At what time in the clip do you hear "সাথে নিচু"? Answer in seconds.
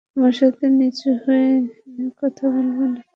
0.39-1.09